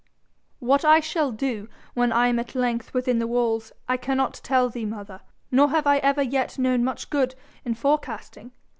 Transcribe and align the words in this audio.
'What 0.57 0.83
I 0.83 0.99
shall 0.99 1.31
do, 1.31 1.69
when 1.93 2.11
I 2.11 2.25
am 2.29 2.43
length 2.55 2.91
within 2.91 3.19
the 3.19 3.27
walls, 3.27 3.71
I 3.87 3.97
cannot 3.97 4.41
tell 4.43 4.67
thee, 4.67 4.83
mother. 4.83 5.21
Nor 5.51 5.69
have 5.69 5.85
I 5.85 5.99
ever 5.99 6.23
yet 6.23 6.57
known 6.57 6.83
much 6.83 7.11
good 7.11 7.35
in 7.63 7.75
forecasting. 7.75 8.51